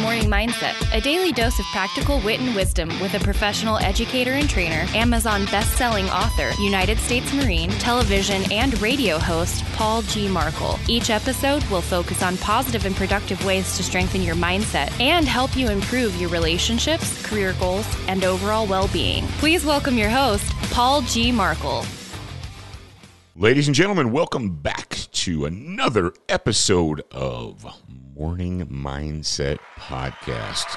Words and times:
Morning 0.00 0.30
Mindset, 0.30 0.74
a 0.96 1.00
daily 1.00 1.32
dose 1.32 1.58
of 1.58 1.64
practical 1.66 2.20
wit 2.20 2.40
and 2.40 2.54
wisdom 2.54 2.88
with 3.00 3.14
a 3.14 3.20
professional 3.20 3.78
educator 3.78 4.32
and 4.32 4.48
trainer, 4.48 4.86
Amazon 4.94 5.44
best-selling 5.46 6.08
author, 6.10 6.50
United 6.62 6.98
States 6.98 7.32
Marine, 7.34 7.70
television 7.70 8.50
and 8.52 8.80
radio 8.80 9.18
host 9.18 9.64
Paul 9.74 10.02
G. 10.02 10.28
Markel. 10.28 10.78
Each 10.88 11.10
episode 11.10 11.64
will 11.64 11.82
focus 11.82 12.22
on 12.22 12.36
positive 12.38 12.86
and 12.86 12.94
productive 12.94 13.44
ways 13.44 13.76
to 13.76 13.82
strengthen 13.82 14.22
your 14.22 14.36
mindset 14.36 14.98
and 15.00 15.26
help 15.26 15.56
you 15.56 15.68
improve 15.68 16.14
your 16.20 16.30
relationships, 16.30 17.20
career 17.26 17.54
goals, 17.58 17.86
and 18.06 18.24
overall 18.24 18.66
well-being. 18.66 19.26
Please 19.38 19.64
welcome 19.64 19.98
your 19.98 20.10
host, 20.10 20.50
Paul 20.70 21.02
G. 21.02 21.32
Markel. 21.32 21.84
Ladies 23.34 23.68
and 23.68 23.74
gentlemen, 23.74 24.12
welcome 24.12 24.50
back 24.50 24.96
to 25.12 25.44
another 25.44 26.12
episode 26.28 27.02
of 27.12 27.66
Morning 28.18 28.66
Mindset 28.66 29.58
Podcast. 29.78 30.76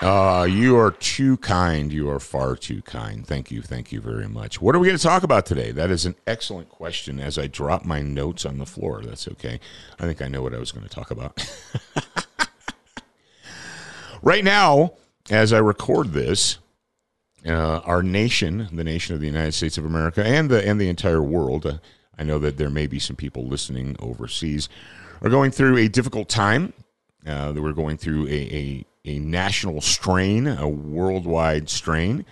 Uh, 0.00 0.42
you 0.42 0.76
are 0.76 0.90
too 0.90 1.36
kind. 1.36 1.92
You 1.92 2.10
are 2.10 2.18
far 2.18 2.56
too 2.56 2.82
kind. 2.82 3.24
Thank 3.24 3.52
you. 3.52 3.62
Thank 3.62 3.92
you 3.92 4.00
very 4.00 4.26
much. 4.26 4.60
What 4.60 4.74
are 4.74 4.80
we 4.80 4.88
going 4.88 4.98
to 4.98 5.02
talk 5.02 5.22
about 5.22 5.46
today? 5.46 5.70
That 5.70 5.88
is 5.88 6.04
an 6.04 6.16
excellent 6.26 6.68
question 6.68 7.20
as 7.20 7.38
I 7.38 7.46
drop 7.46 7.84
my 7.84 8.02
notes 8.02 8.44
on 8.44 8.58
the 8.58 8.66
floor. 8.66 9.02
That's 9.04 9.28
okay. 9.28 9.60
I 10.00 10.02
think 10.02 10.20
I 10.20 10.26
know 10.26 10.42
what 10.42 10.52
I 10.52 10.58
was 10.58 10.72
going 10.72 10.88
to 10.88 10.92
talk 10.92 11.12
about. 11.12 11.48
right 14.22 14.42
now, 14.42 14.94
as 15.30 15.52
I 15.52 15.58
record 15.58 16.12
this, 16.12 16.58
uh, 17.46 17.82
our 17.84 18.02
nation, 18.02 18.68
the 18.72 18.82
nation 18.82 19.14
of 19.14 19.20
the 19.20 19.28
United 19.28 19.52
States 19.52 19.78
of 19.78 19.84
America, 19.84 20.26
and 20.26 20.50
the 20.50 20.66
and 20.66 20.80
the 20.80 20.88
entire 20.88 21.22
world. 21.22 21.66
Uh, 21.66 21.78
I 22.18 22.24
know 22.24 22.38
that 22.40 22.56
there 22.56 22.70
may 22.70 22.86
be 22.86 22.98
some 22.98 23.16
people 23.16 23.46
listening 23.46 23.96
overseas 23.98 24.68
are 25.22 25.30
going 25.30 25.50
through 25.50 25.76
a 25.78 25.88
difficult 25.88 26.28
time. 26.28 26.72
Uh, 27.24 27.52
that 27.52 27.62
we're 27.62 27.72
going 27.72 27.96
through 27.96 28.26
a, 28.26 28.30
a 28.30 28.86
a 29.04 29.18
national 29.18 29.80
strain, 29.80 30.46
a 30.46 30.68
worldwide 30.68 31.68
strain, 31.68 32.24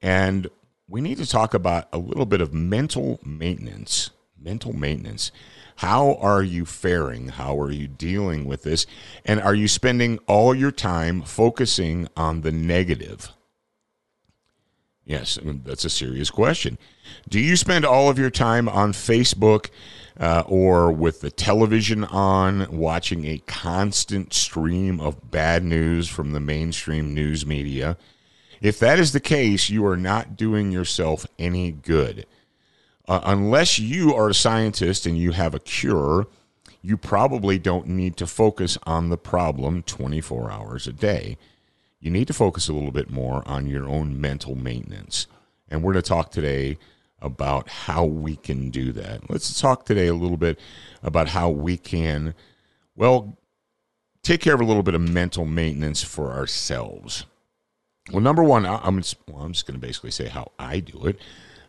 and 0.00 0.48
we 0.88 1.00
need 1.00 1.18
to 1.18 1.26
talk 1.26 1.54
about 1.54 1.88
a 1.92 1.98
little 1.98 2.26
bit 2.26 2.40
of 2.40 2.52
mental 2.52 3.20
maintenance. 3.24 4.10
Mental 4.38 4.72
maintenance. 4.72 5.30
How 5.76 6.14
are 6.16 6.42
you 6.42 6.64
faring? 6.66 7.28
How 7.28 7.58
are 7.58 7.70
you 7.70 7.88
dealing 7.88 8.44
with 8.44 8.62
this? 8.62 8.86
And 9.24 9.40
are 9.40 9.54
you 9.54 9.68
spending 9.68 10.18
all 10.26 10.54
your 10.54 10.72
time 10.72 11.22
focusing 11.22 12.08
on 12.16 12.42
the 12.42 12.52
negative? 12.52 13.32
Yes, 15.04 15.38
that's 15.42 15.84
a 15.84 15.90
serious 15.90 16.30
question. 16.30 16.78
Do 17.28 17.40
you 17.40 17.56
spend 17.56 17.84
all 17.84 18.08
of 18.08 18.18
your 18.18 18.30
time 18.30 18.68
on 18.68 18.92
Facebook 18.92 19.70
uh, 20.18 20.44
or 20.46 20.92
with 20.92 21.20
the 21.20 21.30
television 21.30 22.04
on, 22.04 22.76
watching 22.76 23.24
a 23.24 23.38
constant 23.38 24.32
stream 24.32 25.00
of 25.00 25.30
bad 25.30 25.64
news 25.64 26.08
from 26.08 26.32
the 26.32 26.40
mainstream 26.40 27.14
news 27.14 27.44
media? 27.44 27.96
If 28.60 28.78
that 28.78 29.00
is 29.00 29.12
the 29.12 29.20
case, 29.20 29.70
you 29.70 29.84
are 29.86 29.96
not 29.96 30.36
doing 30.36 30.70
yourself 30.70 31.26
any 31.36 31.72
good. 31.72 32.24
Uh, 33.08 33.20
unless 33.24 33.80
you 33.80 34.14
are 34.14 34.28
a 34.28 34.34
scientist 34.34 35.04
and 35.04 35.18
you 35.18 35.32
have 35.32 35.52
a 35.52 35.58
cure, 35.58 36.28
you 36.80 36.96
probably 36.96 37.58
don't 37.58 37.88
need 37.88 38.16
to 38.18 38.26
focus 38.26 38.78
on 38.84 39.08
the 39.08 39.18
problem 39.18 39.82
24 39.82 40.52
hours 40.52 40.86
a 40.86 40.92
day 40.92 41.36
you 42.02 42.10
need 42.10 42.26
to 42.26 42.34
focus 42.34 42.68
a 42.68 42.72
little 42.72 42.90
bit 42.90 43.10
more 43.10 43.42
on 43.46 43.68
your 43.68 43.88
own 43.88 44.20
mental 44.20 44.56
maintenance. 44.56 45.28
And 45.68 45.82
we're 45.82 45.92
going 45.92 46.02
to 46.02 46.08
talk 46.08 46.32
today 46.32 46.76
about 47.20 47.68
how 47.68 48.04
we 48.04 48.34
can 48.34 48.70
do 48.70 48.90
that. 48.92 49.30
Let's 49.30 49.60
talk 49.60 49.86
today 49.86 50.08
a 50.08 50.14
little 50.14 50.36
bit 50.36 50.58
about 51.04 51.28
how 51.28 51.48
we 51.48 51.76
can, 51.76 52.34
well, 52.96 53.38
take 54.22 54.40
care 54.40 54.54
of 54.54 54.60
a 54.60 54.64
little 54.64 54.82
bit 54.82 54.96
of 54.96 55.00
mental 55.00 55.44
maintenance 55.44 56.02
for 56.02 56.32
ourselves. 56.32 57.24
Well, 58.10 58.20
number 58.20 58.42
one, 58.42 58.66
I'm 58.66 59.00
just, 59.00 59.16
well, 59.28 59.44
I'm 59.44 59.52
just 59.52 59.68
going 59.68 59.80
to 59.80 59.86
basically 59.86 60.10
say 60.10 60.26
how 60.26 60.50
I 60.58 60.80
do 60.80 61.06
it, 61.06 61.20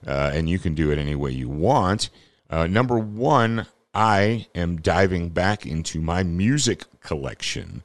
uh, 0.07 0.31
and 0.33 0.50
you 0.50 0.57
can 0.57 0.73
do 0.73 0.91
it 0.91 0.97
any 0.97 1.13
way 1.13 1.29
you 1.29 1.47
want. 1.47 2.09
Uh, 2.50 2.65
number 2.65 2.97
one, 2.97 3.67
I 3.94 4.47
am 4.55 4.77
diving 4.77 5.29
back 5.29 5.67
into 5.67 6.01
my 6.01 6.23
music 6.23 6.85
collection. 7.01 7.83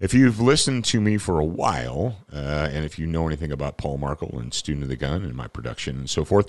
If 0.00 0.14
you've 0.14 0.40
listened 0.40 0.84
to 0.86 1.00
me 1.00 1.18
for 1.18 1.40
a 1.40 1.44
while, 1.44 2.18
uh, 2.32 2.68
and 2.70 2.84
if 2.84 3.00
you 3.00 3.06
know 3.06 3.26
anything 3.26 3.50
about 3.50 3.78
Paul 3.78 3.98
Markel 3.98 4.38
and 4.38 4.54
Student 4.54 4.84
of 4.84 4.88
the 4.90 4.96
Gun 4.96 5.24
and 5.24 5.34
my 5.34 5.48
production 5.48 5.96
and 5.98 6.08
so 6.08 6.24
forth, 6.24 6.46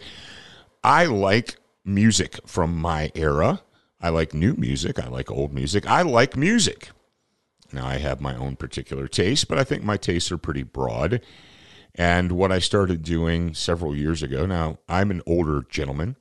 I 0.83 1.05
like 1.05 1.57
music 1.83 2.39
from 2.45 2.77
my 2.77 3.11
era. 3.15 3.63
I 3.99 4.09
like 4.09 4.35
new 4.35 4.53
music. 4.53 4.99
I 4.99 5.07
like 5.07 5.31
old 5.31 5.51
music. 5.51 5.87
I 5.87 6.03
like 6.03 6.37
music. 6.37 6.89
Now, 7.73 7.87
I 7.87 7.97
have 7.97 8.21
my 8.21 8.35
own 8.35 8.55
particular 8.55 9.07
taste, 9.07 9.47
but 9.47 9.57
I 9.57 9.63
think 9.63 9.83
my 9.83 9.97
tastes 9.97 10.31
are 10.31 10.37
pretty 10.37 10.63
broad. 10.63 11.19
And 11.95 12.33
what 12.33 12.51
I 12.51 12.59
started 12.59 13.01
doing 13.01 13.55
several 13.55 13.95
years 13.95 14.21
ago, 14.21 14.45
now 14.45 14.77
I'm 14.87 15.09
an 15.09 15.23
older 15.25 15.65
gentleman, 15.69 16.17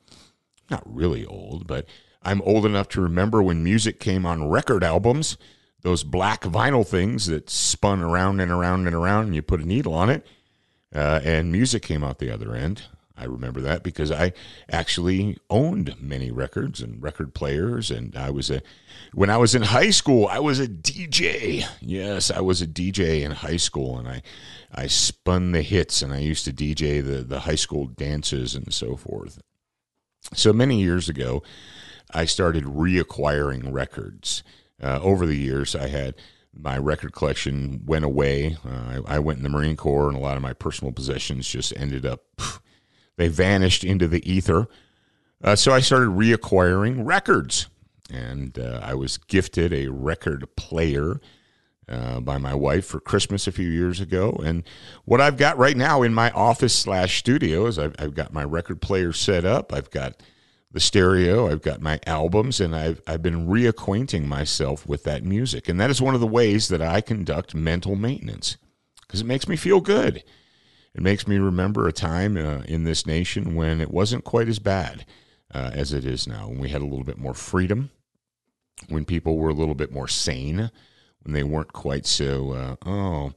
not 0.71 0.83
really 0.87 1.27
old, 1.27 1.67
but 1.67 1.87
I'm 2.22 2.41
old 2.43 2.65
enough 2.65 2.88
to 2.91 3.03
remember 3.03 3.43
when 3.43 3.62
music 3.62 4.00
came 4.00 4.25
on 4.25 4.49
record 4.49 4.83
albums 4.83 5.37
those 5.83 6.03
black 6.03 6.43
vinyl 6.43 6.87
things 6.87 7.27
that 7.27 7.49
spun 7.50 8.00
around 8.00 8.41
and 8.41 8.50
around 8.50 8.87
and 8.87 8.97
around, 8.97 9.27
and 9.27 9.34
you 9.34 9.43
put 9.43 9.61
a 9.61 9.66
needle 9.66 9.94
on 9.94 10.11
it, 10.11 10.27
uh, 10.94 11.21
and 11.22 11.53
music 11.53 11.83
came 11.83 12.03
out 12.03 12.19
the 12.19 12.31
other 12.33 12.55
end. 12.55 12.83
I 13.21 13.25
remember 13.25 13.61
that 13.62 13.83
because 13.83 14.12
I 14.12 14.33
actually 14.71 15.38
owned 15.50 16.00
many 16.00 16.31
records 16.31 16.81
and 16.81 17.03
record 17.03 17.34
players, 17.34 17.91
and 17.91 18.17
I 18.17 18.31
was 18.31 18.49
a 18.49 18.62
when 19.12 19.28
I 19.28 19.37
was 19.38 19.55
in 19.56 19.62
high 19.62 19.91
school, 19.91 20.28
I 20.28 20.38
was 20.38 20.61
a 20.61 20.69
DJ. 20.69 21.65
Yes, 21.81 22.31
I 22.31 22.41
was 22.41 22.62
a 22.62 22.67
DJ 22.67 23.22
in 23.22 23.33
high 23.33 23.56
school, 23.56 23.99
and 23.99 24.06
I 24.06 24.22
I 24.72 24.87
spun 24.87 25.50
the 25.50 25.62
hits, 25.62 26.00
and 26.00 26.12
I 26.12 26.19
used 26.19 26.44
to 26.44 26.53
DJ 26.53 27.05
the 27.05 27.25
the 27.25 27.41
high 27.41 27.56
school 27.56 27.87
dances 27.87 28.55
and 28.55 28.72
so 28.72 28.97
forth. 28.97 29.41
So 30.34 30.53
many 30.53 30.81
years 30.81 31.09
ago, 31.09 31.43
I 32.12 32.25
started 32.25 32.65
reacquiring 32.65 33.72
records 33.72 34.44
uh, 34.83 35.00
over 35.03 35.27
the 35.27 35.37
years, 35.37 35.75
I 35.75 35.89
had 35.89 36.15
my 36.59 36.77
record 36.78 37.12
collection 37.12 37.83
went 37.87 38.05
away. 38.05 38.56
Uh, 38.65 39.00
I, 39.06 39.16
I, 39.16 39.19
went 39.19 39.39
in 39.39 39.43
the 39.43 39.49
Marine 39.49 39.77
Corps, 39.77 40.09
and 40.09 40.16
a 40.16 40.21
lot 40.21 40.37
of 40.37 40.43
my 40.43 40.53
personal 40.53 40.93
possessions 40.93 41.49
just 41.49 41.72
ended 41.77 42.05
up, 42.05 42.25
they 43.17 43.28
vanished 43.28 43.84
into 43.84 44.09
the 44.09 44.28
ether. 44.31 44.67
Uh, 45.43 45.55
so 45.55 45.72
I 45.72 45.81
started 45.81 46.11
reacquiring 46.11 47.06
records, 47.06 47.69
and 48.11 48.59
uh, 48.59 48.81
I 48.83 48.94
was 48.94 49.19
gifted 49.19 49.72
a 49.72 49.88
record 49.88 50.49
player. 50.56 51.21
Uh, 51.91 52.21
by 52.21 52.37
my 52.37 52.55
wife 52.55 52.84
for 52.84 53.00
Christmas 53.00 53.47
a 53.47 53.53
few 53.53 53.67
years 53.67 53.99
ago, 53.99 54.38
and 54.44 54.62
what 55.06 55.22
I've 55.22 55.38
got 55.38 55.56
right 55.56 55.75
now 55.75 56.03
in 56.03 56.12
my 56.12 56.31
office 56.33 56.75
slash 56.75 57.19
studio 57.19 57.65
is 57.65 57.78
I've, 57.78 57.94
I've 57.99 58.15
got 58.15 58.31
my 58.31 58.44
record 58.44 58.83
player 58.83 59.15
set 59.15 59.47
up. 59.47 59.73
I've 59.73 59.91
got 59.91 60.23
the 60.70 60.81
stereo, 60.81 61.50
I've 61.50 61.62
got 61.62 61.81
my 61.81 61.99
albums, 62.06 62.61
and 62.61 62.76
I've, 62.76 63.00
I've 63.06 63.23
been 63.23 63.47
reacquainting 63.47 64.26
myself 64.26 64.87
with 64.87 65.05
that 65.05 65.25
music. 65.25 65.69
And 65.69 65.81
that 65.81 65.91
is 65.91 66.03
one 66.03 66.15
of 66.15 66.20
the 66.20 66.26
ways 66.26 66.69
that 66.69 66.82
I 66.82 67.00
conduct 67.00 67.55
mental 67.55 67.97
maintenance 67.97 68.59
because 69.00 69.23
it 69.23 69.26
makes 69.26 69.49
me 69.49 69.56
feel 69.56 69.81
good. 69.81 70.23
It 70.94 71.03
makes 71.03 71.26
me 71.26 71.38
remember 71.38 71.88
a 71.88 71.93
time 71.93 72.37
uh, 72.37 72.62
in 72.67 72.85
this 72.85 73.06
nation 73.06 73.55
when 73.55 73.81
it 73.81 73.91
wasn't 73.91 74.25
quite 74.25 74.49
as 74.49 74.59
bad 74.59 75.06
uh, 75.55 75.70
as 75.73 75.93
it 75.93 76.05
is 76.05 76.26
now, 76.26 76.49
when 76.49 76.59
we 76.59 76.69
had 76.69 76.82
a 76.82 76.87
little 76.87 77.05
bit 77.05 77.19
more 77.19 77.35
freedom, 77.35 77.91
when 78.88 79.05
people 79.05 79.38
were 79.38 79.49
a 79.49 79.55
little 79.55 79.75
bit 79.75 79.91
more 79.91 80.09
sane, 80.09 80.70
when 81.23 81.32
they 81.32 81.43
weren't 81.43 81.73
quite 81.73 82.05
so, 82.05 82.53
uh, 82.53 82.76
oh, 82.87 83.32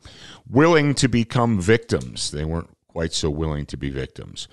willing 0.49 0.93
to 0.95 1.07
become 1.07 1.61
victims. 1.61 2.31
They 2.31 2.45
weren't 2.45 2.75
quite 2.87 3.13
so 3.13 3.29
willing 3.29 3.65
to 3.67 3.77
be 3.77 3.89
victims. 3.89 4.47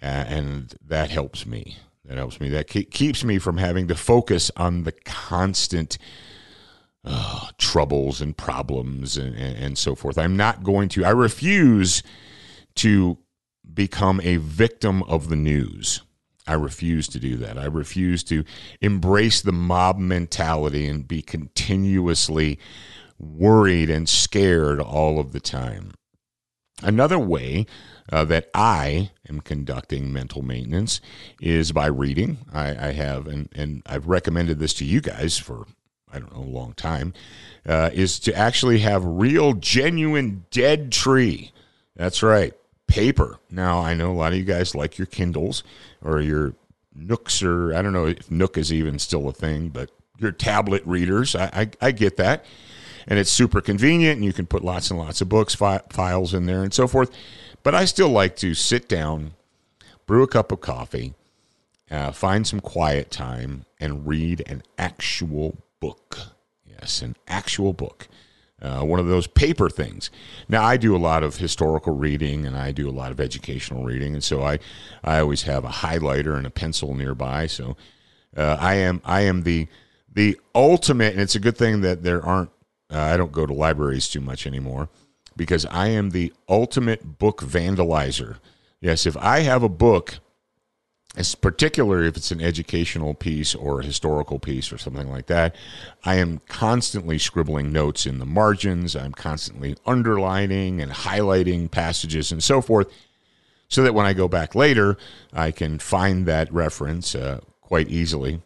and 0.00 0.74
that 0.84 1.10
helps 1.10 1.46
me. 1.46 1.76
That 2.08 2.16
helps 2.16 2.40
me. 2.40 2.48
That 2.48 2.68
keeps 2.68 3.22
me 3.22 3.38
from 3.38 3.58
having 3.58 3.86
to 3.88 3.94
focus 3.94 4.50
on 4.56 4.84
the 4.84 4.92
constant 4.92 5.98
uh, 7.04 7.48
troubles 7.58 8.20
and 8.22 8.36
problems 8.36 9.18
and, 9.18 9.36
and, 9.36 9.56
and 9.56 9.78
so 9.78 9.94
forth. 9.94 10.16
I'm 10.16 10.36
not 10.36 10.64
going 10.64 10.88
to, 10.90 11.04
I 11.04 11.10
refuse 11.10 12.02
to 12.76 13.18
become 13.72 14.20
a 14.24 14.38
victim 14.38 15.02
of 15.02 15.28
the 15.28 15.36
news. 15.36 16.00
I 16.46 16.54
refuse 16.54 17.08
to 17.08 17.20
do 17.20 17.36
that. 17.36 17.58
I 17.58 17.66
refuse 17.66 18.24
to 18.24 18.42
embrace 18.80 19.42
the 19.42 19.52
mob 19.52 19.98
mentality 19.98 20.88
and 20.88 21.06
be 21.06 21.20
continuously 21.20 22.58
worried 23.18 23.90
and 23.90 24.08
scared 24.08 24.80
all 24.80 25.20
of 25.20 25.32
the 25.32 25.40
time. 25.40 25.92
Another 26.82 27.18
way 27.18 27.66
uh, 28.10 28.24
that 28.24 28.50
I 28.54 29.10
am 29.28 29.40
conducting 29.40 30.12
mental 30.12 30.42
maintenance 30.42 31.00
is 31.40 31.72
by 31.72 31.86
reading. 31.86 32.38
I, 32.52 32.88
I, 32.88 32.92
have, 32.92 33.26
and, 33.26 33.48
and 33.54 33.82
I've 33.86 34.06
recommended 34.06 34.58
this 34.58 34.74
to 34.74 34.84
you 34.84 35.00
guys 35.00 35.38
for, 35.38 35.66
I 36.10 36.18
don't 36.18 36.34
know, 36.34 36.42
a 36.42 36.54
long 36.56 36.72
time, 36.74 37.14
uh, 37.66 37.90
is 37.92 38.18
to 38.20 38.34
actually 38.34 38.78
have 38.78 39.04
real, 39.04 39.52
genuine 39.54 40.44
dead 40.50 40.92
tree. 40.92 41.52
That's 41.96 42.22
right, 42.22 42.54
paper. 42.86 43.38
Now, 43.50 43.80
I 43.80 43.94
know 43.94 44.10
a 44.10 44.14
lot 44.14 44.32
of 44.32 44.38
you 44.38 44.44
guys 44.44 44.74
like 44.74 44.98
your 44.98 45.06
Kindles 45.06 45.62
or 46.02 46.20
your 46.20 46.54
Nooks, 46.94 47.42
or 47.42 47.74
I 47.74 47.82
don't 47.82 47.92
know 47.92 48.06
if 48.06 48.30
Nook 48.30 48.58
is 48.58 48.72
even 48.72 48.98
still 48.98 49.28
a 49.28 49.32
thing, 49.32 49.68
but 49.68 49.90
your 50.18 50.32
tablet 50.32 50.82
readers. 50.84 51.36
I, 51.36 51.44
I, 51.52 51.70
I 51.88 51.90
get 51.92 52.16
that 52.16 52.44
and 53.08 53.18
it's 53.18 53.32
super 53.32 53.60
convenient 53.60 54.16
and 54.16 54.24
you 54.24 54.32
can 54.32 54.46
put 54.46 54.62
lots 54.62 54.90
and 54.90 54.98
lots 54.98 55.20
of 55.20 55.28
books 55.28 55.54
fi- 55.54 55.82
files 55.90 56.32
in 56.34 56.46
there 56.46 56.62
and 56.62 56.72
so 56.72 56.86
forth 56.86 57.10
but 57.62 57.74
i 57.74 57.84
still 57.84 58.10
like 58.10 58.36
to 58.36 58.54
sit 58.54 58.88
down 58.88 59.32
brew 60.06 60.22
a 60.22 60.28
cup 60.28 60.52
of 60.52 60.60
coffee 60.60 61.14
uh, 61.90 62.12
find 62.12 62.46
some 62.46 62.60
quiet 62.60 63.10
time 63.10 63.64
and 63.80 64.06
read 64.06 64.42
an 64.46 64.62
actual 64.78 65.56
book 65.80 66.18
yes 66.64 67.02
an 67.02 67.16
actual 67.26 67.72
book 67.72 68.06
uh, 68.60 68.80
one 68.80 68.98
of 68.98 69.06
those 69.06 69.28
paper 69.28 69.70
things. 69.70 70.10
Now, 70.48 70.64
I 70.64 70.76
do 70.76 70.96
a 70.96 70.98
lot 70.98 71.22
of 71.22 71.36
historical 71.36 71.94
reading 71.94 72.44
and 72.44 72.56
I 72.56 72.72
do 72.72 72.88
a 72.88 72.90
lot 72.90 73.12
of 73.12 73.20
educational 73.20 73.84
reading, 73.84 74.14
and 74.14 74.24
so 74.24 74.42
I, 74.42 74.58
I 75.04 75.20
always 75.20 75.42
have 75.42 75.64
a 75.64 75.68
highlighter 75.68 76.36
and 76.36 76.44
a 76.44 76.50
pencil 76.50 76.94
nearby. 76.94 77.46
So, 77.46 77.76
uh, 78.36 78.56
I 78.58 78.74
am 78.74 79.00
I 79.04 79.22
am 79.22 79.44
the 79.44 79.68
the 80.12 80.40
ultimate, 80.54 81.12
and 81.12 81.20
it's 81.20 81.36
a 81.36 81.40
good 81.40 81.56
thing 81.56 81.82
that 81.82 82.02
there 82.02 82.24
aren't 82.24 82.50
uh, 82.92 82.98
I 82.98 83.16
don't 83.16 83.32
go 83.32 83.46
to 83.46 83.52
libraries 83.52 84.08
too 84.08 84.20
much 84.20 84.46
anymore 84.46 84.88
because 85.36 85.66
I 85.66 85.88
am 85.88 86.10
the 86.10 86.32
ultimate 86.48 87.18
book 87.18 87.40
vandalizer. 87.40 88.38
Yes, 88.80 89.06
if 89.06 89.16
I 89.16 89.40
have 89.40 89.62
a 89.62 89.68
book, 89.68 90.18
as 91.16 91.34
particularly 91.34 92.08
if 92.08 92.16
it's 92.16 92.30
an 92.30 92.40
educational 92.40 93.14
piece 93.14 93.54
or 93.54 93.80
a 93.80 93.84
historical 93.84 94.38
piece 94.38 94.72
or 94.72 94.78
something 94.78 95.10
like 95.10 95.26
that, 95.26 95.54
I 96.04 96.16
am 96.16 96.40
constantly 96.48 97.18
scribbling 97.18 97.72
notes 97.72 98.06
in 98.06 98.18
the 98.18 98.26
margins. 98.26 98.94
I'm 98.94 99.12
constantly 99.12 99.76
underlining 99.86 100.80
and 100.80 100.92
highlighting 100.92 101.70
passages 101.70 102.30
and 102.30 102.42
so 102.42 102.60
forth, 102.60 102.92
so 103.68 103.82
that 103.82 103.94
when 103.94 104.06
I 104.06 104.12
go 104.12 104.28
back 104.28 104.54
later, 104.54 104.96
I 105.32 105.50
can 105.50 105.78
find 105.78 106.26
that 106.26 106.52
reference 106.52 107.14
uh, 107.14 107.40
quite 107.60 107.88
easily. 107.88 108.40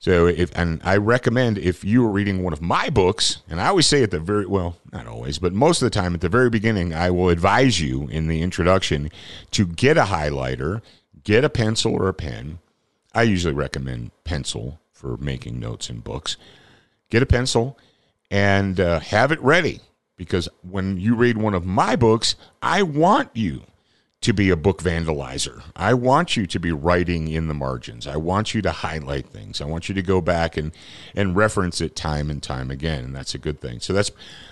So 0.00 0.26
if 0.26 0.50
and 0.56 0.80
I 0.82 0.96
recommend 0.96 1.58
if 1.58 1.84
you 1.84 2.06
are 2.06 2.10
reading 2.10 2.42
one 2.42 2.54
of 2.54 2.62
my 2.62 2.88
books, 2.88 3.42
and 3.50 3.60
I 3.60 3.66
always 3.66 3.86
say 3.86 4.02
at 4.02 4.10
the 4.10 4.18
very 4.18 4.46
well, 4.46 4.78
not 4.90 5.06
always, 5.06 5.38
but 5.38 5.52
most 5.52 5.82
of 5.82 5.86
the 5.86 5.90
time 5.90 6.14
at 6.14 6.22
the 6.22 6.30
very 6.30 6.48
beginning, 6.48 6.94
I 6.94 7.10
will 7.10 7.28
advise 7.28 7.82
you 7.82 8.08
in 8.08 8.26
the 8.26 8.40
introduction 8.40 9.10
to 9.50 9.66
get 9.66 9.98
a 9.98 10.04
highlighter, 10.04 10.80
get 11.22 11.44
a 11.44 11.50
pencil 11.50 11.92
or 11.92 12.08
a 12.08 12.14
pen. 12.14 12.60
I 13.12 13.24
usually 13.24 13.52
recommend 13.52 14.12
pencil 14.24 14.80
for 14.90 15.18
making 15.18 15.60
notes 15.60 15.90
in 15.90 16.00
books. 16.00 16.38
Get 17.10 17.22
a 17.22 17.26
pencil 17.26 17.78
and 18.30 18.80
uh, 18.80 19.00
have 19.00 19.30
it 19.32 19.42
ready 19.42 19.80
because 20.16 20.48
when 20.62 20.96
you 20.98 21.14
read 21.14 21.36
one 21.36 21.52
of 21.52 21.66
my 21.66 21.94
books, 21.94 22.36
I 22.62 22.84
want 22.84 23.28
you 23.34 23.64
to 24.22 24.34
be 24.34 24.50
a 24.50 24.56
book 24.56 24.82
vandalizer. 24.82 25.62
I 25.74 25.94
want 25.94 26.36
you 26.36 26.46
to 26.46 26.60
be 26.60 26.72
writing 26.72 27.28
in 27.28 27.48
the 27.48 27.54
margins. 27.54 28.06
I 28.06 28.16
want 28.16 28.52
you 28.52 28.60
to 28.62 28.70
highlight 28.70 29.26
things. 29.28 29.62
I 29.62 29.64
want 29.64 29.88
you 29.88 29.94
to 29.94 30.02
go 30.02 30.20
back 30.20 30.56
and 30.56 30.72
and 31.14 31.34
reference 31.34 31.80
it 31.80 31.96
time 31.96 32.30
and 32.30 32.42
time 32.42 32.70
again, 32.70 33.04
and 33.04 33.16
that's 33.16 33.34
a 33.34 33.38
good 33.38 33.60
thing. 33.60 33.80
So 33.80 33.92
that's 33.92 34.10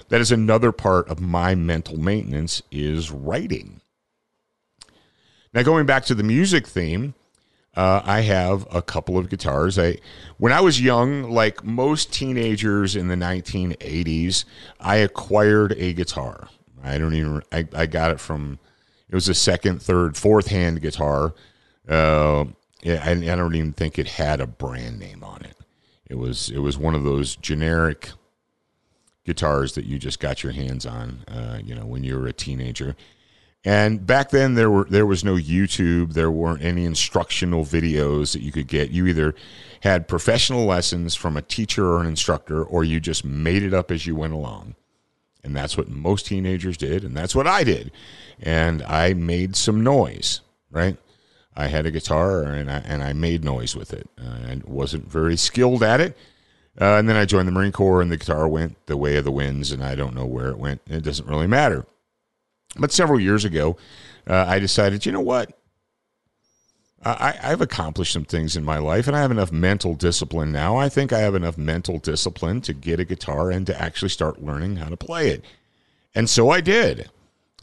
that 0.09 0.21
is 0.21 0.33
another 0.33 0.73
part 0.73 1.09
of 1.09 1.21
my 1.21 1.55
mental 1.55 1.99
maintenance 1.99 2.63
is 2.71 3.11
writing. 3.11 3.83
Now 5.53 5.63
going 5.63 5.87
back 5.87 6.05
to 6.07 6.15
the 6.15 6.23
music 6.23 6.67
theme, 6.67 7.15
uh, 7.77 8.01
I 8.05 8.23
have 8.23 8.67
a 8.75 8.81
couple 8.81 9.19
of 9.19 9.29
guitars. 9.29 9.79
I 9.79 9.99
when 10.39 10.53
I 10.53 10.63
was 10.63 10.81
young, 10.81 11.31
like 11.31 11.63
most 11.63 12.11
teenagers 12.11 12.97
in 12.97 13.09
the 13.09 13.17
1980s, 13.17 14.47
I 14.81 14.97
acquired 14.97 15.73
a 15.73 15.93
guitar. 15.93 16.49
I 16.83 16.97
don't 16.97 17.15
even 17.15 17.43
I, 17.53 17.67
I 17.75 17.85
got 17.85 18.13
it 18.13 18.21
from 18.21 18.61
it 19.09 19.15
was 19.15 19.29
a 19.29 19.35
second, 19.35 19.81
third, 19.81 20.17
fourth 20.17 20.49
hand 20.49 20.81
guitar. 20.83 21.35
Uh, 21.89 22.45
I, 22.85 23.11
I 23.13 23.37
don't 23.37 23.55
even 23.55 23.73
think 23.73 23.99
it 23.99 24.07
had 24.07 24.41
a 24.41 24.47
brand 24.47 24.99
name 24.99 25.25
on 25.25 25.45
it. 25.45 25.57
It 26.09 26.17
was 26.17 26.51
it 26.51 26.59
was 26.59 26.79
one 26.79 26.95
of 26.95 27.05
those 27.05 27.37
generic 27.37 28.11
guitars 29.25 29.75
that 29.75 29.85
you 29.85 29.99
just 29.99 30.21
got 30.21 30.43
your 30.43 30.53
hands 30.53 30.87
on, 30.87 31.25
uh, 31.29 31.59
you 31.63 31.75
know, 31.75 31.85
when 31.85 32.03
you 32.03 32.19
were 32.19 32.27
a 32.27 32.33
teenager. 32.33 32.97
And 33.65 34.07
back 34.07 34.31
then 34.31 34.55
there 34.55 34.71
were 34.71 34.85
there 34.85 35.05
was 35.05 35.25
no 35.25 35.35
YouTube, 35.35 36.15
there 36.15 36.31
weren't 36.31 36.63
any 36.63 36.85
instructional 36.85 37.65
videos 37.65 38.33
that 38.33 38.41
you 38.41 38.53
could 38.53 38.69
get. 38.69 38.91
You 38.91 39.07
either 39.07 39.35
had 39.83 40.09
professional 40.09 40.65
lessons 40.65 41.15
from 41.15 41.37
a 41.37 41.43
teacher 41.43 41.87
or 41.87 42.01
an 42.01 42.07
instructor 42.07 42.63
or 42.63 42.85
you 42.85 43.01
just 43.01 43.25
made 43.25 43.63
it 43.63 43.75
up 43.75 43.91
as 43.91 44.07
you 44.07 44.15
went 44.15 44.33
along. 44.33 44.75
And 45.49 45.57
that's 45.57 45.79
what 45.79 45.89
most 45.89 46.27
teenagers 46.27 46.77
did, 46.77 47.05
and 47.05 47.17
that's 47.17 47.35
what 47.35 47.47
I 47.47 47.65
did. 47.65 47.91
And 48.39 48.83
I 48.83 49.15
made 49.15 49.57
some 49.57 49.83
noise, 49.83 50.43
right? 50.71 50.99
I 51.57 51.69
had 51.69 51.87
a 51.87 51.91
guitar 51.91 52.43
and 52.43 52.71
I, 52.71 52.77
and 52.87 53.03
I 53.03 53.15
made 53.15 53.43
noise 53.43 53.75
with 53.75 53.95
it. 53.95 54.09
Uh, 54.21 54.47
I 54.47 54.61
wasn't 54.67 55.11
very 55.11 55.39
skilled 55.39 55.83
at 55.83 56.01
it. 56.01 56.19
Uh, 56.79 56.97
and 56.97 57.09
then 57.09 57.17
I 57.17 57.25
joined 57.25 57.49
the 57.49 57.53
Marine 57.53 57.73
Corps, 57.73 58.03
and 58.03 58.13
the 58.13 58.19
guitar 58.19 58.47
went 58.47 58.77
the 58.87 58.97
way 58.97 59.17
of 59.17 59.25
the 59.25 59.33
winds, 59.33 59.73
and 59.73 59.83
I 59.83 59.95
don't 59.95 60.15
know 60.15 60.27
where 60.27 60.51
it 60.51 60.59
went. 60.59 60.83
It 60.87 61.03
doesn't 61.03 61.27
really 61.27 61.49
matter. 61.49 61.87
But 62.77 62.93
several 62.93 63.19
years 63.19 63.45
ago, 63.45 63.77
uh, 64.29 64.45
I 64.47 64.59
decided, 64.59 65.05
you 65.05 65.13
know 65.13 65.21
what? 65.21 65.58
I, 67.05 67.39
I've 67.43 67.61
accomplished 67.61 68.13
some 68.13 68.25
things 68.25 68.57
in 68.57 68.65
my 68.65 68.79
life, 68.79 69.07
and 69.07 69.17
I 69.17 69.21
have 69.21 69.31
enough 69.31 69.53
mental 69.53 69.95
discipline 69.95 70.51
now. 70.51 70.77
I 70.77 70.89
think 70.89 71.13
I 71.13 71.21
have 71.21 71.35
enough 71.35 71.57
mental 71.57 71.99
discipline 71.99 72.61
to 72.63 72.73
get 72.73 72.99
a 72.99 73.05
guitar 73.05 73.51
and 73.51 73.67
to 73.67 73.81
actually 73.81 74.09
start 74.09 74.43
learning 74.43 74.77
how 74.77 74.89
to 74.89 74.97
play 74.97 75.29
it. 75.29 75.45
And 76.15 76.29
so 76.29 76.51
I 76.51 76.61
did. 76.61 77.11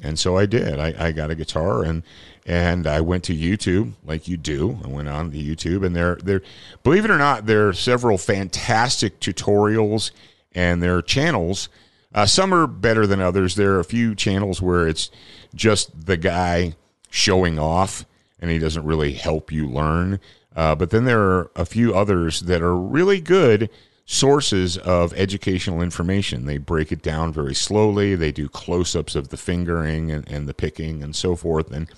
And 0.02 0.20
so 0.20 0.38
I 0.38 0.46
did. 0.46 0.80
I, 0.80 0.94
I 1.08 1.12
got 1.12 1.32
a 1.32 1.36
guitar 1.36 1.84
and 1.84 2.04
and 2.46 2.86
I 2.86 3.02
went 3.02 3.24
to 3.26 3.36
YouTube 3.36 3.94
like 4.04 4.28
you 4.28 4.38
do. 4.38 4.78
I 4.84 4.88
went 4.88 5.08
on 5.08 5.32
to 5.32 5.38
YouTube 5.38 5.86
and 5.86 5.96
there 5.96 6.18
there 6.18 6.42
believe 6.84 7.06
it 7.06 7.12
or 7.12 7.18
not, 7.18 7.46
there 7.46 7.70
are 7.70 7.74
several 7.74 8.18
fantastic 8.18 9.20
tutorials 9.20 10.12
and 10.54 10.84
there 10.84 10.98
are 10.98 11.02
channels. 11.02 11.70
Uh, 12.14 12.26
some 12.26 12.54
are 12.54 12.68
better 12.68 13.08
than 13.08 13.22
others. 13.22 13.56
There 13.56 13.74
are 13.74 13.80
a 13.80 13.86
few 13.86 14.16
channels 14.16 14.62
where 14.62 14.88
it's 14.88 15.12
just 15.54 16.06
the 16.06 16.18
guy 16.18 16.76
showing 17.10 17.58
off 17.58 18.06
and 18.40 18.52
he 18.52 18.60
doesn't 18.60 18.86
really 18.86 19.14
help 19.14 19.52
you 19.52 19.68
learn. 19.68 20.20
Uh, 20.56 20.76
but 20.76 20.90
then 20.90 21.06
there 21.06 21.22
are 21.22 21.52
a 21.56 21.66
few 21.66 21.94
others 21.94 22.42
that 22.42 22.62
are 22.62 22.76
really 22.76 23.20
good 23.20 23.70
sources 24.06 24.78
of 24.78 25.14
educational 25.14 25.82
information. 25.82 26.46
They 26.46 26.58
break 26.58 26.92
it 26.92 27.02
down 27.02 27.34
very 27.34 27.56
slowly. 27.56 28.16
They 28.16 28.32
do 28.32 28.48
close 28.48 28.96
ups 28.96 29.16
of 29.16 29.30
the 29.30 29.38
fingering 29.38 30.12
and, 30.12 30.30
and, 30.30 30.48
the 30.48 30.54
picking 30.54 31.04
and 31.04 31.16
so 31.16 31.36
forth. 31.36 31.72
And 31.72 31.90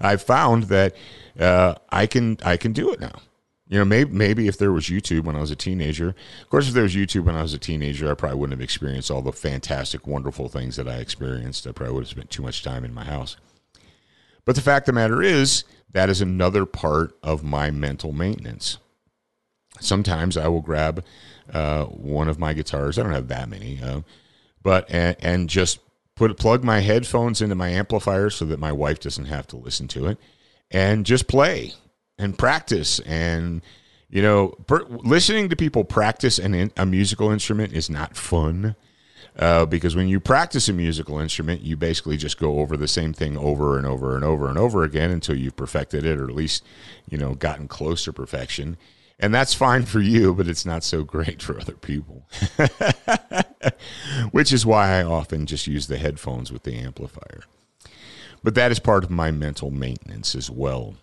I've 0.00 0.22
found 0.22 0.64
that 0.64 0.96
uh, 1.38 1.74
I 1.90 2.06
can 2.06 2.38
I 2.42 2.56
can 2.56 2.72
do 2.72 2.90
it 2.92 3.00
now. 3.00 3.20
You 3.68 3.78
know, 3.78 3.84
maybe 3.84 4.12
maybe 4.12 4.48
if 4.48 4.58
there 4.58 4.72
was 4.72 4.86
YouTube 4.86 5.24
when 5.24 5.36
I 5.36 5.40
was 5.40 5.50
a 5.50 5.56
teenager. 5.56 6.14
Of 6.42 6.50
course, 6.50 6.68
if 6.68 6.74
there 6.74 6.84
was 6.84 6.94
YouTube 6.94 7.24
when 7.24 7.36
I 7.36 7.42
was 7.42 7.52
a 7.52 7.58
teenager, 7.58 8.10
I 8.10 8.14
probably 8.14 8.38
wouldn't 8.38 8.58
have 8.58 8.64
experienced 8.64 9.10
all 9.10 9.22
the 9.22 9.32
fantastic, 9.32 10.06
wonderful 10.06 10.48
things 10.48 10.76
that 10.76 10.88
I 10.88 10.96
experienced. 10.96 11.66
I 11.66 11.72
probably 11.72 11.94
would 11.94 12.04
have 12.04 12.10
spent 12.10 12.30
too 12.30 12.42
much 12.42 12.62
time 12.62 12.84
in 12.84 12.94
my 12.94 13.04
house. 13.04 13.36
But 14.46 14.54
the 14.54 14.62
fact 14.62 14.88
of 14.88 14.94
the 14.94 15.00
matter 15.00 15.22
is, 15.22 15.64
that 15.92 16.08
is 16.08 16.20
another 16.22 16.64
part 16.64 17.16
of 17.22 17.42
my 17.42 17.70
mental 17.70 18.12
maintenance. 18.12 18.78
Sometimes 19.80 20.36
I 20.36 20.48
will 20.48 20.62
grab 20.62 21.04
uh, 21.52 21.84
one 21.84 22.28
of 22.28 22.38
my 22.38 22.54
guitars. 22.54 22.98
I 22.98 23.02
don't 23.02 23.12
have 23.12 23.28
that 23.28 23.48
many, 23.48 23.80
uh, 23.82 24.00
but 24.62 24.90
and, 24.90 25.16
and 25.20 25.48
just 25.48 25.80
put 26.14 26.36
plug 26.38 26.64
my 26.64 26.80
headphones 26.80 27.42
into 27.42 27.54
my 27.54 27.68
amplifier 27.68 28.30
so 28.30 28.44
that 28.46 28.58
my 28.58 28.72
wife 28.72 29.00
doesn't 29.00 29.26
have 29.26 29.46
to 29.48 29.56
listen 29.56 29.88
to 29.88 30.06
it, 30.06 30.18
and 30.70 31.04
just 31.04 31.28
play 31.28 31.74
and 32.18 32.38
practice. 32.38 33.00
And 33.00 33.62
you 34.08 34.22
know, 34.22 34.48
per, 34.66 34.84
listening 34.84 35.48
to 35.50 35.56
people 35.56 35.84
practice 35.84 36.38
an, 36.38 36.72
a 36.76 36.86
musical 36.86 37.30
instrument 37.30 37.72
is 37.72 37.90
not 37.90 38.16
fun 38.16 38.76
uh, 39.38 39.66
because 39.66 39.96
when 39.96 40.08
you 40.08 40.20
practice 40.20 40.68
a 40.68 40.72
musical 40.72 41.18
instrument, 41.18 41.62
you 41.62 41.76
basically 41.76 42.16
just 42.16 42.38
go 42.38 42.60
over 42.60 42.76
the 42.76 42.88
same 42.88 43.12
thing 43.12 43.36
over 43.36 43.76
and 43.76 43.86
over 43.86 44.14
and 44.14 44.24
over 44.24 44.48
and 44.48 44.58
over 44.58 44.84
again 44.84 45.10
until 45.10 45.36
you've 45.36 45.56
perfected 45.56 46.04
it, 46.04 46.18
or 46.18 46.24
at 46.24 46.34
least 46.34 46.64
you 47.08 47.18
know 47.18 47.34
gotten 47.34 47.68
close 47.68 48.04
to 48.04 48.12
perfection. 48.12 48.76
And 49.18 49.34
that's 49.34 49.54
fine 49.54 49.86
for 49.86 50.00
you, 50.00 50.34
but 50.34 50.46
it's 50.46 50.66
not 50.66 50.84
so 50.84 51.02
great 51.02 51.40
for 51.40 51.58
other 51.58 51.72
people. 51.72 52.28
Which 54.30 54.52
is 54.52 54.66
why 54.66 54.98
I 54.98 55.04
often 55.04 55.46
just 55.46 55.66
use 55.66 55.86
the 55.86 55.96
headphones 55.96 56.52
with 56.52 56.64
the 56.64 56.74
amplifier. 56.74 57.44
but 58.42 58.54
that 58.54 58.70
is 58.70 58.78
part 58.78 59.04
of 59.04 59.10
my 59.10 59.30
mental 59.30 59.70
maintenance 59.70 60.34
as 60.34 60.50
well. 60.50 60.96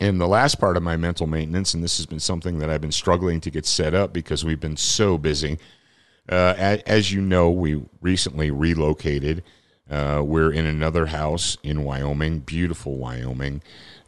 And 0.00 0.20
the 0.20 0.28
last 0.28 0.60
part 0.60 0.76
of 0.76 0.82
my 0.82 0.96
mental 0.96 1.26
maintenance, 1.26 1.74
and 1.74 1.82
this 1.82 1.96
has 1.96 2.06
been 2.06 2.20
something 2.20 2.58
that 2.58 2.68
I've 2.68 2.80
been 2.80 2.92
struggling 2.92 3.40
to 3.40 3.50
get 3.50 3.66
set 3.66 3.94
up 3.94 4.12
because 4.12 4.44
we've 4.44 4.60
been 4.60 4.76
so 4.76 5.16
busy. 5.16 5.58
Uh, 6.28 6.78
as 6.86 7.12
you 7.12 7.20
know, 7.20 7.50
we 7.50 7.82
recently 8.00 8.50
relocated. 8.50 9.42
Uh, 9.88 10.20
we're 10.24 10.52
in 10.52 10.66
another 10.66 11.06
house 11.06 11.56
in 11.62 11.84
Wyoming, 11.84 12.40
beautiful 12.40 12.96
Wyoming. 12.96 13.62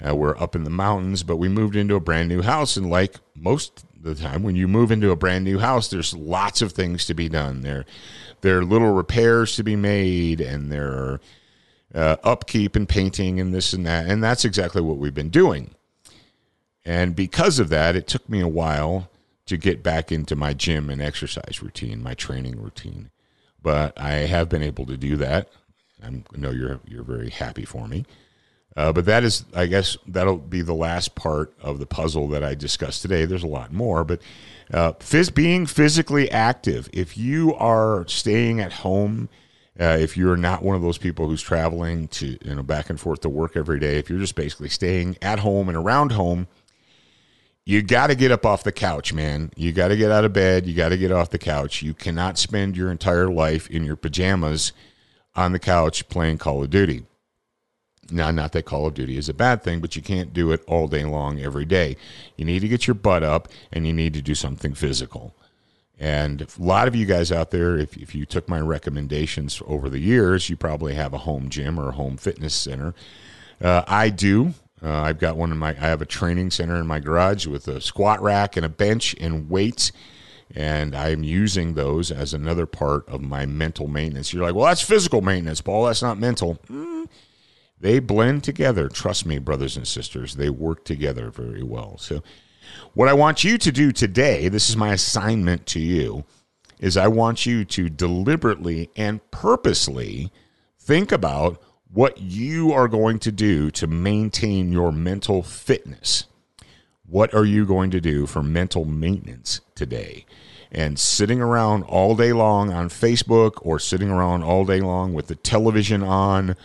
Uh, 0.05 0.15
we're 0.15 0.37
up 0.39 0.57
in 0.57 0.65
the 0.65 0.71
mountains, 0.71 1.23
but 1.23 1.37
we 1.37 1.49
moved 1.49 1.77
into 1.77 1.95
a 1.95 2.01
brand 2.01 2.29
new 2.29 2.43
house. 2.43 2.77
And 2.77 2.91
like 2.91 3.17
most 3.37 3.85
the 4.01 4.15
time, 4.15 4.43
when 4.43 4.57
you 4.57 4.67
move 4.67 4.91
into 4.91 5.11
a 5.11 5.17
brand 5.17 5.45
new 5.45 5.59
house, 5.59 5.89
there's 5.89 6.15
lots 6.15 6.63
of 6.63 6.73
things 6.73 7.05
to 7.07 7.15
be 7.15 7.29
done. 7.29 7.63
There, 7.63 7.85
there 8.41 8.59
are 8.59 8.65
little 8.65 8.93
repairs 8.93 9.55
to 9.57 9.63
be 9.63 9.77
made, 9.77 10.41
and 10.41 10.71
there 10.73 10.91
are 10.91 11.21
uh, 11.95 12.17
upkeep 12.25 12.75
and 12.77 12.89
painting 12.89 13.41
and 13.41 13.55
this 13.55 13.73
and 13.73 13.87
that. 13.87 14.07
And 14.07 14.23
that's 14.23 14.45
exactly 14.45 14.83
what 14.83 14.99
we've 14.99 15.15
been 15.15 15.31
doing. 15.31 15.75
And 16.85 17.15
because 17.15 17.59
of 17.59 17.69
that, 17.69 17.97
it 17.97 18.07
took 18.07 18.29
me 18.29 18.41
a 18.41 18.49
while 18.49 19.11
to 19.49 19.57
get 19.57 19.83
back 19.83 20.12
into 20.12 20.37
my 20.37 20.55
gym 20.55 20.90
and 20.90 21.02
exercise 21.02 21.62
routine, 21.62 22.02
my 22.02 22.14
training 22.14 22.61
routine. 22.61 23.11
But 23.62 23.99
I 24.00 24.12
have 24.12 24.49
been 24.49 24.62
able 24.62 24.87
to 24.87 24.97
do 24.97 25.17
that. 25.17 25.49
I 26.02 26.23
know 26.37 26.50
you're 26.50 26.81
you're 26.87 27.02
very 27.02 27.31
happy 27.31 27.64
for 27.64 27.88
me. 27.88 28.05
Uh, 28.76 28.93
but 28.93 29.07
that 29.07 29.25
is, 29.25 29.45
I 29.55 29.67
guess, 29.67 29.97
that'll 30.07 30.37
be 30.37 30.62
the 30.62 30.75
last 30.75 31.17
part 31.17 31.52
of 31.61 31.81
the 31.81 31.87
puzzle 31.87 32.28
that 32.28 32.45
I 32.45 32.55
discussed 32.55 33.02
today. 33.02 33.25
There's 33.25 33.43
a 33.43 33.49
lot 33.49 33.73
more, 33.73 34.05
but 34.05 34.21
uh, 34.73 34.93
phys- 34.93 35.35
being 35.35 35.67
physically 35.67 36.31
active. 36.31 36.88
If 36.93 37.17
you 37.17 37.55
are 37.57 38.07
staying 38.07 38.61
at 38.61 38.73
home, 38.73 39.31
uh, 39.81 39.97
if 39.99 40.17
you're 40.17 40.37
not 40.37 40.62
one 40.62 40.76
of 40.76 40.83
those 40.83 40.99
people 40.99 41.28
who's 41.28 41.43
traveling 41.43 42.07
to 42.09 42.38
you 42.40 42.55
know 42.55 42.62
back 42.62 42.88
and 42.88 43.00
forth 43.00 43.21
to 43.23 43.28
work 43.28 43.57
every 43.57 43.81
day, 43.81 43.99
if 43.99 44.09
you're 44.09 44.21
just 44.21 44.37
basically 44.37 44.69
staying 44.69 45.17
at 45.23 45.40
home 45.40 45.69
and 45.69 45.76
around 45.76 46.12
home, 46.12 46.47
you 47.69 47.83
got 47.83 48.07
to 48.07 48.15
get 48.15 48.33
up 48.33 48.47
off 48.47 48.65
the 48.65 48.73
couch, 48.73 49.13
man. 49.13 49.51
You 49.55 49.73
got 49.73 49.89
to 49.89 49.97
get 49.99 50.11
out 50.11 50.25
of 50.25 50.33
bed. 50.33 50.67
You 50.67 50.73
got 50.73 50.89
to 50.89 50.97
get 50.97 51.13
off 51.13 51.29
the 51.29 51.37
couch. 51.37 51.83
You 51.83 51.93
cannot 51.93 52.39
spend 52.39 52.79
your 52.79 52.91
entire 52.91 53.29
life 53.29 53.69
in 53.69 53.85
your 53.85 53.95
pajamas 53.95 54.73
on 55.37 55.53
the 55.53 55.59
couch 55.59 56.09
playing 56.09 56.39
Call 56.39 56.65
of 56.65 56.71
Duty. 56.71 57.05
Now, 58.11 58.31
not 58.31 58.53
that 58.53 58.65
Call 58.65 58.87
of 58.87 58.95
Duty 58.95 59.19
is 59.19 59.29
a 59.29 59.35
bad 59.35 59.63
thing, 59.63 59.81
but 59.81 59.97
you 59.97 60.01
can't 60.01 60.33
do 60.33 60.51
it 60.51 60.65
all 60.67 60.89
day 60.89 61.05
long 61.05 61.43
every 61.43 61.67
day. 61.67 61.99
You 62.39 62.47
need 62.47 62.61
to 62.61 62.69
get 62.69 62.87
your 62.87 62.95
butt 62.95 63.23
up 63.23 63.49
and 63.71 63.87
you 63.87 63.93
need 63.93 64.15
to 64.15 64.23
do 64.23 64.35
something 64.35 64.73
physical. 64.73 65.35
And 65.99 66.41
a 66.41 66.47
lot 66.59 66.89
of 66.89 66.97
you 66.97 67.05
guys 67.05 67.31
out 67.31 67.51
there, 67.51 67.77
if, 67.77 67.99
if 67.99 68.15
you 68.15 68.25
took 68.25 68.49
my 68.49 68.61
recommendations 68.61 69.61
over 69.67 69.91
the 69.91 70.01
years, 70.01 70.49
you 70.49 70.57
probably 70.57 70.95
have 70.95 71.13
a 71.13 71.19
home 71.19 71.51
gym 71.51 71.79
or 71.79 71.91
a 71.91 71.93
home 71.93 72.17
fitness 72.17 72.55
center. 72.55 72.95
Uh, 73.61 73.85
I 73.87 74.09
do. 74.09 74.55
Uh, 74.83 75.03
I've 75.03 75.19
got 75.19 75.37
one 75.37 75.51
in 75.51 75.59
my. 75.59 75.71
I 75.71 75.89
have 75.89 76.03
a 76.03 76.07
training 76.07 76.51
center 76.51 76.77
in 76.77 76.87
my 76.87 77.01
garage 77.01 77.47
with 77.47 77.67
a 77.69 77.81
squat 77.81 78.23
rack 78.23 78.57
and 78.57 78.65
a 78.65 78.69
bench 78.69 79.15
and 79.21 79.51
weights, 79.51 79.93
and 80.55 80.95
I'm 80.95 81.25
using 81.25 81.75
those 81.75 82.11
as 82.11 82.33
another 82.33 82.67
part 82.67 83.09
of 83.09 83.21
my 83.21 83.45
mental 83.47 83.89
maintenance. 83.89 84.33
You're 84.33 84.45
like, 84.45 84.55
well, 84.55 84.67
that's 84.67 84.83
physical 84.83 85.21
maintenance, 85.21 85.61
Paul. 85.61 85.87
That's 85.87 86.03
not 86.03 86.19
mental. 86.19 86.57
Mm, 86.71 87.09
they 87.81 87.99
blend 87.99 88.45
together. 88.45 88.89
Trust 88.89 89.27
me, 89.27 89.39
brothers 89.39 89.77
and 89.77 89.87
sisters, 89.87 90.35
they 90.35 90.51
work 90.51 90.85
together 90.85 91.31
very 91.31 91.63
well. 91.63 91.99
So, 91.99 92.23
what 92.95 93.09
I 93.09 93.15
want 93.15 93.45
you 93.45 93.59
to 93.59 93.73
do 93.73 93.93
today, 93.93 94.49
this 94.49 94.69
is 94.69 94.77
my 94.77 94.93
assignment 94.93 95.67
to 95.67 95.81
you, 95.81 96.25
is 96.79 96.97
I 96.97 97.09
want 97.09 97.47
you 97.47 97.65
to 97.65 97.89
deliberately 97.89 98.91
and 98.95 99.29
purposely 99.31 100.31
think 100.79 101.11
about 101.11 101.63
what 101.90 102.21
you 102.21 102.73
are 102.73 102.88
going 102.88 103.18
to 103.21 103.33
do 103.33 103.71
to 103.73 103.87
maintain 103.87 104.73
your 104.73 104.92
mental 104.92 105.42
fitness. 105.42 106.25
What 107.07 107.33
are 107.33 107.45
you 107.45 107.64
going 107.64 107.90
to 107.92 108.00
do 108.00 108.26
for 108.26 108.42
mental 108.42 108.85
maintenance 108.85 109.61
today? 109.75 110.26
And 110.71 110.99
sitting 110.99 111.40
around 111.40 111.85
all 111.85 112.14
day 112.14 112.35
long 112.35 112.71
on 112.71 112.90
Facebook 112.90 113.52
or 113.62 113.78
sitting 113.78 114.11
around 114.11 114.42
all 114.42 114.66
day 114.66 114.80
long 114.80 115.14
with 115.14 115.28
the 115.28 115.35
television 115.35 116.02
on, 116.02 116.57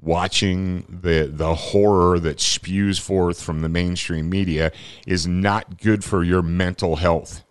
watching 0.00 0.98
the 1.02 1.30
the 1.30 1.54
horror 1.54 2.18
that 2.18 2.40
spews 2.40 2.98
forth 2.98 3.42
from 3.42 3.60
the 3.60 3.68
mainstream 3.68 4.30
media 4.30 4.72
is 5.06 5.26
not 5.26 5.78
good 5.78 6.02
for 6.02 6.24
your 6.24 6.42
mental 6.42 6.96
health. 6.96 7.42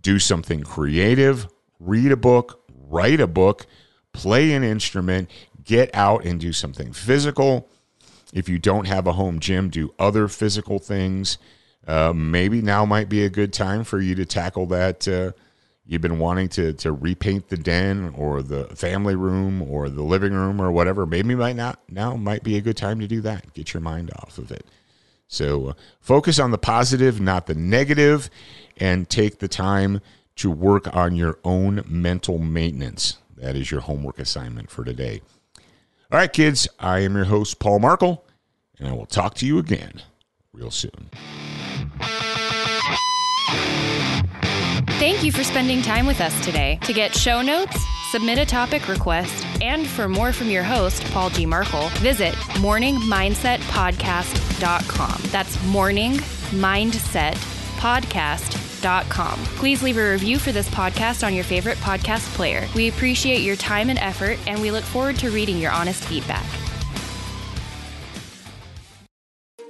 Do 0.00 0.20
something 0.20 0.62
creative, 0.62 1.48
read 1.80 2.12
a 2.12 2.16
book, 2.16 2.62
write 2.88 3.20
a 3.20 3.26
book, 3.26 3.66
play 4.12 4.52
an 4.52 4.62
instrument, 4.62 5.28
get 5.68 5.94
out 5.94 6.24
and 6.24 6.40
do 6.40 6.52
something 6.52 6.92
physical. 6.92 7.68
If 8.32 8.48
you 8.48 8.58
don't 8.58 8.86
have 8.86 9.06
a 9.06 9.12
home 9.12 9.38
gym, 9.38 9.68
do 9.68 9.94
other 9.98 10.26
physical 10.26 10.78
things. 10.78 11.38
Uh, 11.86 12.12
maybe 12.14 12.60
now 12.60 12.84
might 12.84 13.08
be 13.08 13.24
a 13.24 13.30
good 13.30 13.52
time 13.52 13.84
for 13.84 14.00
you 14.00 14.14
to 14.14 14.24
tackle 14.24 14.66
that. 14.66 15.06
Uh, 15.06 15.32
you've 15.86 16.00
been 16.00 16.18
wanting 16.18 16.48
to 16.48 16.72
to 16.72 16.92
repaint 16.92 17.48
the 17.48 17.56
den 17.56 18.14
or 18.16 18.42
the 18.42 18.64
family 18.74 19.14
room 19.14 19.62
or 19.62 19.88
the 19.88 20.02
living 20.02 20.32
room 20.32 20.60
or 20.60 20.72
whatever. 20.72 21.06
Maybe 21.06 21.34
might 21.34 21.56
not 21.56 21.78
now 21.88 22.16
might 22.16 22.42
be 22.42 22.56
a 22.56 22.62
good 22.62 22.76
time 22.76 22.98
to 23.00 23.06
do 23.06 23.20
that. 23.20 23.52
Get 23.52 23.72
your 23.72 23.82
mind 23.82 24.10
off 24.16 24.38
of 24.38 24.50
it. 24.50 24.66
So 25.28 25.68
uh, 25.68 25.72
focus 26.00 26.38
on 26.38 26.50
the 26.50 26.58
positive, 26.58 27.20
not 27.20 27.46
the 27.46 27.54
negative, 27.54 28.30
and 28.78 29.08
take 29.08 29.38
the 29.38 29.48
time 29.48 30.00
to 30.36 30.50
work 30.50 30.94
on 30.96 31.14
your 31.14 31.38
own 31.44 31.84
mental 31.86 32.38
maintenance. 32.38 33.18
That 33.36 33.54
is 33.54 33.70
your 33.70 33.80
homework 33.80 34.18
assignment 34.18 34.70
for 34.70 34.84
today. 34.84 35.20
All 36.10 36.18
right, 36.18 36.32
kids, 36.32 36.66
I 36.78 37.00
am 37.00 37.14
your 37.14 37.26
host, 37.26 37.58
Paul 37.58 37.80
Markel, 37.80 38.24
and 38.78 38.88
I 38.88 38.92
will 38.92 39.04
talk 39.04 39.34
to 39.34 39.46
you 39.46 39.58
again 39.58 40.00
real 40.54 40.70
soon. 40.70 41.10
Thank 44.98 45.22
you 45.22 45.30
for 45.30 45.44
spending 45.44 45.82
time 45.82 46.06
with 46.06 46.22
us 46.22 46.42
today. 46.42 46.78
To 46.84 46.94
get 46.94 47.14
show 47.14 47.42
notes, 47.42 47.76
submit 48.10 48.38
a 48.38 48.46
topic 48.46 48.88
request, 48.88 49.44
and 49.60 49.86
for 49.86 50.08
more 50.08 50.32
from 50.32 50.48
your 50.48 50.62
host, 50.62 51.04
Paul 51.12 51.28
G. 51.28 51.44
Markel, 51.44 51.90
visit 51.96 52.32
morningmindsetpodcast.com. 52.62 55.20
That's 55.30 55.62
morning 55.66 56.12
mindset 56.52 57.34
podcast 57.76 58.57
Please 59.56 59.82
leave 59.82 59.98
a 59.98 60.10
review 60.12 60.38
for 60.38 60.52
this 60.52 60.68
podcast 60.68 61.26
on 61.26 61.34
your 61.34 61.44
favorite 61.44 61.78
podcast 61.78 62.26
player. 62.34 62.66
We 62.74 62.88
appreciate 62.88 63.40
your 63.40 63.56
time 63.56 63.90
and 63.90 63.98
effort, 63.98 64.38
and 64.46 64.60
we 64.60 64.70
look 64.70 64.84
forward 64.84 65.16
to 65.16 65.30
reading 65.30 65.58
your 65.58 65.72
honest 65.72 66.04
feedback. 66.04 66.44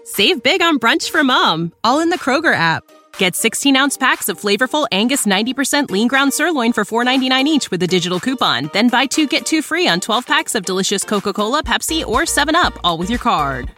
Save 0.05 0.43
big 0.43 0.63
on 0.63 0.79
brunch 0.79 1.11
for 1.11 1.23
mom, 1.23 1.73
all 1.85 2.01
in 2.01 2.09
the 2.11 2.19
Kroger 2.19 2.55
app. 2.55 2.83
Get 3.19 3.37
16 3.37 3.77
ounce 3.77 3.97
packs 3.97 4.29
of 4.29 4.41
flavorful 4.41 4.87
Angus 4.91 5.27
90% 5.27 5.91
lean 5.91 6.09
ground 6.09 6.33
sirloin 6.33 6.73
for 6.73 6.85
$4.99 6.85 7.45
each 7.45 7.71
with 7.71 7.83
a 7.83 7.87
digital 7.87 8.19
coupon. 8.19 8.71
Then 8.73 8.89
buy 8.89 9.07
two 9.07 9.27
get 9.27 9.45
two 9.45 9.63
free 9.63 9.87
on 9.87 10.01
12 10.01 10.27
packs 10.27 10.55
of 10.55 10.65
delicious 10.65 11.05
Coca 11.05 11.33
Cola, 11.33 11.63
Pepsi, 11.63 12.05
or 12.07 12.23
7UP, 12.23 12.77
all 12.83 12.99
with 12.99 13.11
your 13.11 13.19
card. 13.19 13.78